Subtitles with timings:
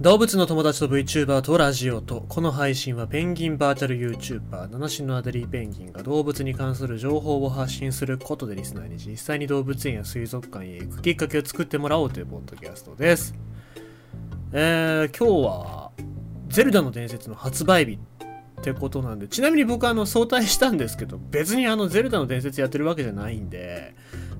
[0.00, 13.34] 動物の友達と VTuber とラジオと、この配信はペンギンバーチャル YouTuber、七種のアデリーペンギンが動物に関する情報を発信することでリスナーに実際に動物園や水族館へ行くきっかけを作ってもらおうというポッドキャストです。
[14.54, 15.90] えー、今日は、
[16.48, 17.98] ゼルダの伝説の発売日
[18.60, 23.94] ってことなんで、ちなみに僕あの、早退したんですけど、別にあの、ゼルダの伝説やってるわけじゃないんで、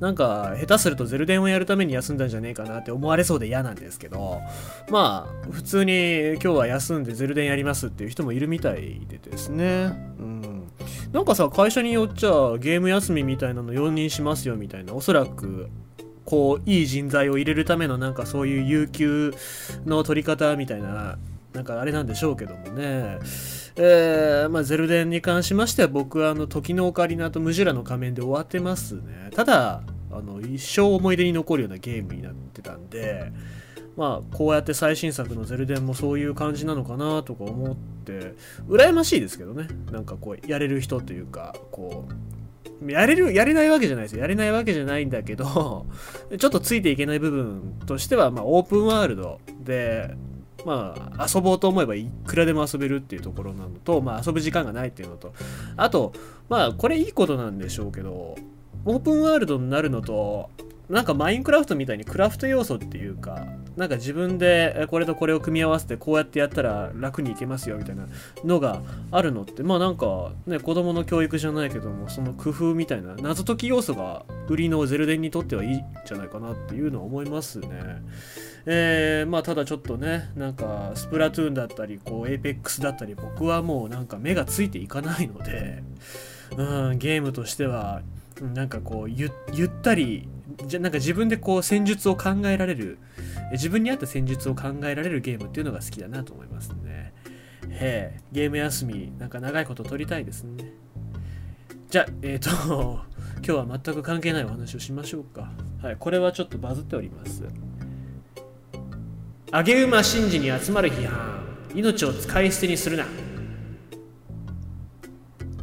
[0.00, 4.42] なんか、下手するとゼルデンをやるために休んだんじゃねえかなって思われそうで嫌なんですけど、
[4.90, 9.92] まあ、普通に今日は休んでゼルデンやりますっていう人もいるみたいでですね。
[10.18, 10.70] うん。
[11.12, 15.68] なんかさ、会社によっちゃゲーム休みみたいなの容認しますよみたいな、おそらく、
[16.26, 19.32] こう、いい人材を入れるためのなんかそういう有給
[19.86, 21.16] の取り方みたいな、
[21.56, 23.18] なんかあれなんでしょうけどもね。
[23.76, 29.30] えー、まあ、ゼルデンに関しましては僕はあの時のオカリナとムジュラの仮面で終わってますね。
[29.34, 33.32] ただあの一生思い出に残るようなゲームになってたんで
[33.96, 38.34] まあこうやって最新作のゼルデンもそういう感じなのかなとか思って
[38.68, 39.68] 羨ましいですけどね。
[39.90, 42.06] なんかこうやれる人というかこ
[42.82, 44.20] うやれるやれないわけじゃないですよ。
[44.20, 45.86] やれないわけじゃないんだけど
[46.38, 50.14] ちょっとついていけない部分としてはまあオープンワールドで
[50.66, 55.32] まあ、遊ぼうと思えばいくらでも遊べるっていうところなのと、まあ、遊ぶ時間がないっていうのと、
[55.76, 56.12] あと、
[56.48, 58.34] まあ、これいいことなんでしょうけど、
[58.84, 60.50] オープンワールドになるのと、
[60.88, 68.06] なんかマインクラフトみたいにクラフト要素っていうか、なんか自分でこれとこれを組み合わせてこうやってやったら楽にいけますよみたいな
[68.44, 77.68] のがあるのって、まあなんかね、子供の教育じゃないけども、その工夫みたいな謎解き要素が売りのゼル伝にとってはいいんじゃないかなっていうのは思いますね。
[78.68, 85.84] えー、まあただちょっとねなんかスプラトゥーンだったりこう Apex だったり僕はもうなんか目がついていかないので、
[86.56, 88.02] うん、ゲームとしては
[88.40, 90.28] なんかこうゆゆったり
[90.66, 92.98] じゃなんか自分でこう戦術を考えられる
[93.52, 97.12] 自分に合った戦術を考えられるゲームっていうのが好きだなと思いますね。
[97.68, 100.72] へえゲーム休みなんか長いこと取りたいですね。
[101.88, 103.04] じゃあえっ、ー、と
[103.36, 105.52] 今日は全く関係ないお話をしましょうか。
[105.82, 107.44] はいこれはちょっとバズっております。
[109.52, 111.40] 上げ馬神事に集まる批判。
[111.72, 113.06] 命を使い捨てにするな。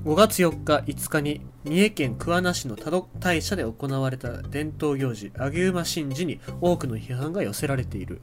[0.05, 8.21] 5月4日5日に三重県桑名市の多度大社で行われた伝統行事上げ馬神事に多くの批判が寄せられている。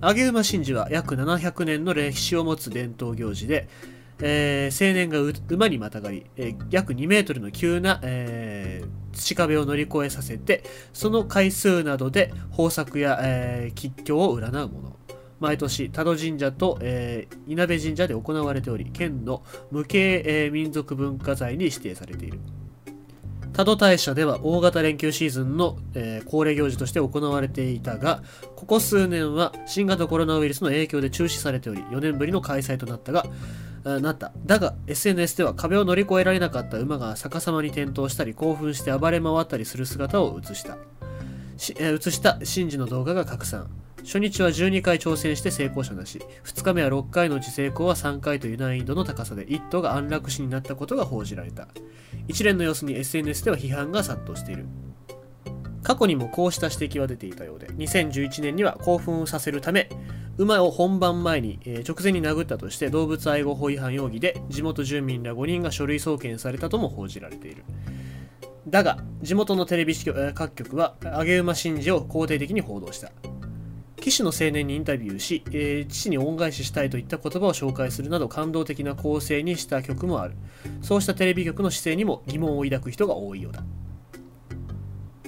[0.00, 3.68] 上げ馬神事は約700年の歴史を持つ伝統行事で、
[4.20, 5.18] えー、青年が
[5.50, 14.96] 馬にまたがり、えー、約2メートルの急な、えー、土壁を乗り越えさせてその回数などで豊作や、えー、吉凶を占うもの。
[15.40, 22.40] 毎年多度神社と、えー、稲部神社で行われており県の無形、えー、民族文化財に指定されている。
[23.58, 28.22] 多度大社では大型連休シーズンの、えー、恒例行事として行われていたが
[28.54, 33.26] ここ数年は新型コロナウイルスの影響で中止されており4年ぶりの開催となったが
[33.82, 34.30] なった。
[34.46, 40.78] だが SNS では壁を乗り越えられなかった馬が逆さまに転倒したり興奮して暴れ回ったりする姿を映した。
[41.56, 42.34] し、えー、した。
[42.34, 43.68] 神事の動画が拡散。
[44.04, 46.20] 初日は12回挑戦して成功者なし。
[46.44, 51.68] 2日目は6回のうち成功は3回という難易度の高さで1頭が安楽死になったことが報じられた。
[52.26, 54.66] 一連の様子に SNS では批判が殺到している。
[55.82, 59.88] 過去にもこうした指摘は出ていたようで2011年には興奮させるため
[60.36, 67.64] 馬を本番前に、えー、直前に殴ったとして動物愛護法違反容疑で地元住民ら5人が書類送検されたとも報じられている。
[68.68, 69.96] だが地元のテレビ
[70.34, 73.10] 各局は上げ馬神事を肯定的に報道した。
[74.10, 80.34] 騎手の青年にインタビューし、えー、父に恩返ししたいといった言葉を紹介するなど感動的な構成にした局もある。
[80.82, 83.62] そうしたテレビ局の姿勢にも疑問を抱く人が多いようだ。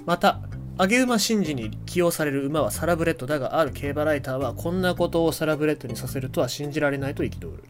[0.06, 0.40] また
[0.78, 7.64] 上げ馬神事に起用される馬はサラブレッドだがある競馬ライターはこんなことをサラブレッドにさせるとは信じられないと憤る。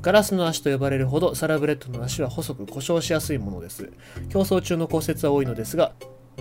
[0.00, 3.92] ガラスの足と呼ばれるほどサラブレッドの足は細く故障しやすいものです。
[4.30, 5.92] 競争中の骨折は多いのですが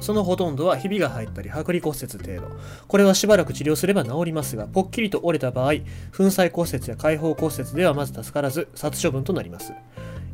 [0.01, 2.55] そのほとんどはひびが入ったり剥離骨折程度。
[2.87, 5.73] これはしばらく治療すれば治りますがぽっきりと折れた場合
[6.15, 9.73] 粉砕骨折や開放骨折ではまず助からず殺処分となります。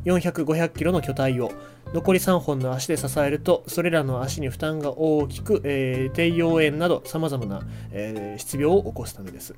[0.04, 1.50] 400、500キロの巨体を
[1.92, 9.54] 残り3本の足で支えるとそれらの足に負担が大きく、えー、低葉炎など様々な、えー、失病を起こすためです。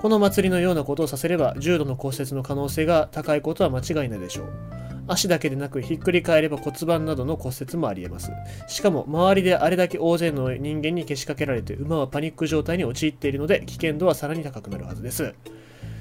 [0.00, 4.87] この祭りのようなことをさせれば重度の骨折の可能性が高いことは間違いないでしょう。
[5.08, 8.30] 足だけでなくひっくり返れば骨盤などの骨折もありえます。
[8.68, 15.34] しかも周りであれだけ大勢の人間にけしかけられて馬はパニック状態に陥っているので危険度はさらに高くなるはずです。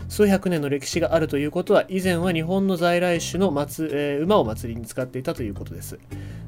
[0.09, 5.99] 数百年の歴史があるということは以前は日本の在来種の、えー、馬を祭りに使っていたということです。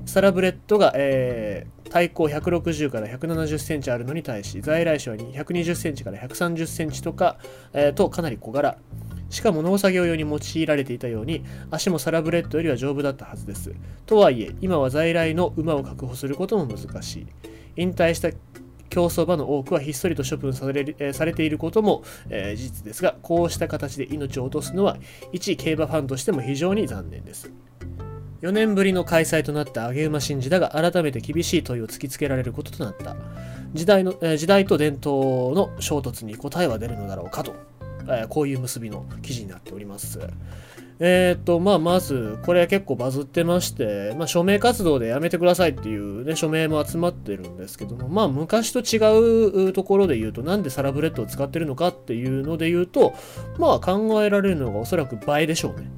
[0.05, 7.37] サラブレッドが、えー、体高160から170センチあるのに対し在来種は120センチから130センチとか、
[7.73, 8.77] えー、とかなり小柄。
[9.29, 13.73] しかも農作業用に用いられていたように足もサラブレッドよりは丈夫だったはずです。
[14.05, 17.27] とはいえ今は在来の馬を確保することも難しい。
[17.75, 18.29] 引退した
[18.89, 24.97] 競走馬の多くはひっそりと処分され,、されていることも、えー、事実ですがこうした形で命を落とすのは
[25.31, 27.51] 一競馬ファンとしても非常に残念です。
[28.41, 33.17] 4年ぶりの開催となった上げ馬神事だが改めて厳しい問いを突きつけられることとなった。
[33.73, 37.53] 時代の、え、時代と伝統の衝突に答えは出るのだろうかと、
[38.09, 40.19] え、こういう結びの記事になっております
[41.01, 53.13] えっ、と、まあ、まず、これ結構バズってまして、まあ、署名活動でやめてくださいっていうね、署名も集まってるんですけども、まあ、昔と違うところで言うと、なんでサラブレッドを使ってるのかっていうので言うと、
[53.57, 55.89] まあ、考えられるのがおそらく映えでしょうね。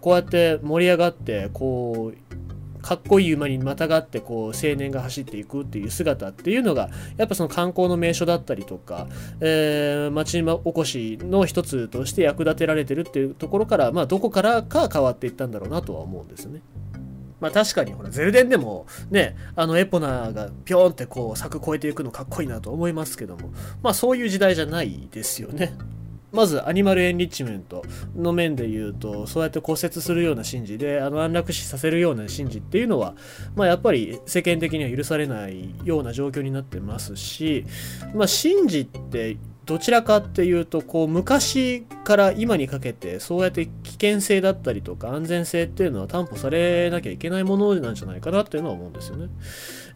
[0.00, 2.47] こうやって盛り上がって、こう、
[2.88, 6.88] かっこいい馬にまたがってこう青年が走っていくっていう姿っていうのが
[7.18, 9.08] やっぱその観光の名所だったりとか、
[9.40, 16.62] えー、町おこしの一つとして役立てられてるっていうところから、まあ、どこからか変わっていったんだろうなとは思うんですね。
[17.40, 23.50] まあ確かにほらゼルデンでもねあのエポナがピョーンってこう柵越えていくのかっこいいなと思いますけども
[23.82, 25.74] まあそういう時代じゃないですよね。
[26.32, 27.82] まずアニマルエンリッチメント
[28.14, 33.14] の面で言うとそうやって骨折するような神事であの安楽死させるような神事っていうのは、
[33.56, 37.64] まあ、やっぱり世間的には許されないような状況になってますし、
[38.14, 39.36] まあ、神事って
[39.68, 49.28] どちらかっていうとこう昔から今にかけてそうやって危険性だったりとか安全性っていうのは担保されなきゃいけないものなんじゃないかなっていうのは思うんですよね。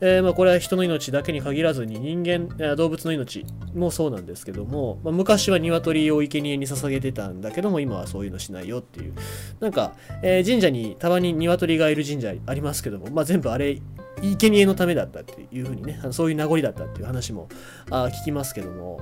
[0.02, 9.14] えー、まあ、これは人の命だけに限らずに人間動物の命もそうなんですけども、まあ、昔は鶏を生贄に捧げてたんだけども今はそういうのしないよっていう
[9.60, 13.80] なんか、えー、神社にたまに鶏がいる神社ありますけども、まあ、全部あれ
[14.20, 17.48] 生贄のためだったっていうふうにねそういう名残だったっていう話も
[17.90, 19.00] あ聞きますけども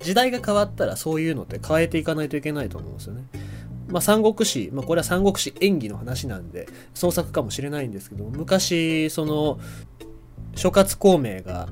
[0.00, 3.24] 時代が変わったらそういうのって変えていかないといけないと思うんですよね。
[3.88, 9.58] まあ、三国志、まあ、これは三国志演技の話なんで創作かもしれないんですけど昔その
[10.54, 11.68] 諸葛孔明が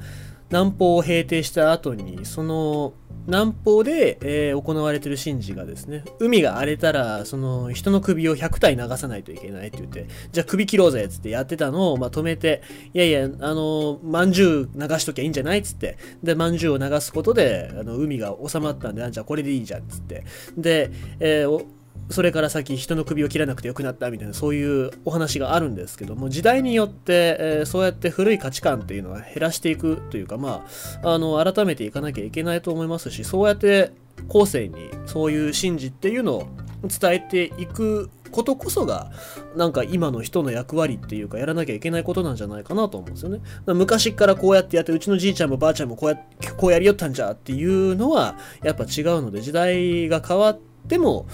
[0.51, 2.93] 南方を平定した後にその
[3.29, 12.63] 南方で、えー、行われてる神事がですね、海が荒れたら、その人の首を100体流さないといけないって言って、じゃあ首切ろうぜっつってやってたのを、まあ、止めて、
[12.95, 20.25] いやいや、あの、まんじゅう流しときゃいいんじゃないっつって、で、まんじゅうを流すことで、あの海が収まったんで、あじゃあこれでいいじゃんっつって、
[20.57, 20.91] で、
[21.21, 21.65] えー、
[22.11, 30.65] それから先人の首を切らなくてよくなったみたいなそういうお話があるんですけども時代によって、えー、そうやって古い価値観っていうのは減らしていくというかま
[31.03, 33.93] ああの改めていかなきゃいけないと思いますしそうやって
[34.27, 36.49] 後世にそういう神事っていうのを
[36.83, 39.11] 伝えていくことこそが
[39.57, 43.41] なんか今の人の役割っていうかやらなきゃいけないことなんじゃないかなと思うんですよね。
[43.67, 46.17] 昔からこうやってやってうちのじいちゃんもばあちゃんもこうや
[46.57, 51.27] こうやりよったんじゃっていうのはやっぱ違うので時代が変わってでも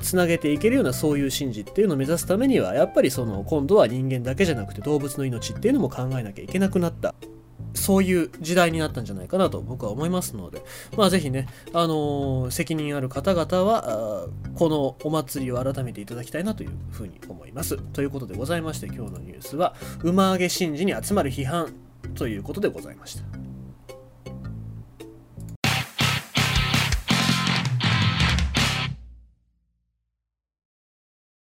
[0.00, 7.14] つなげていけるようなそういう神事っていうのを目指すためにはやっぱりその今度は人間だけじゃなくて動物の命っていうのも考えなきゃいけなくなった
[7.74, 10.62] そういう時代になったんじゃないかなと僕は思いますので、
[10.96, 17.76] まあぜひね、あのー、責任ある方々は、このお祭りを改めていただきたいなというふうに思います。
[17.76, 21.74] ということでございまして、今日のニュースは、馬上げ神事に集まる批判
[22.14, 23.43] ということでございました。